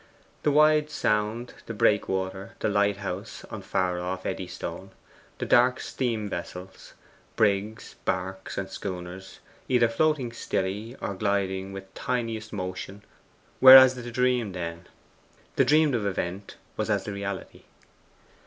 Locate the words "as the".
13.77-14.09, 16.89-17.13